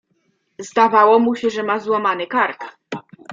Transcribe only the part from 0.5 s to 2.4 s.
"Zdawało mu się, że ma złamany